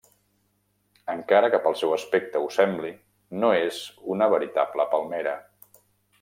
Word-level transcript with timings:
Encara 1.15 1.51
que 1.55 1.59
pel 1.65 1.77
seu 1.81 1.93
aspecte 1.97 2.41
ho 2.45 2.47
sembli, 2.57 2.95
no 3.43 3.53
és 3.59 3.83
una 4.15 4.31
veritable 4.35 4.89
palmera. 4.97 5.37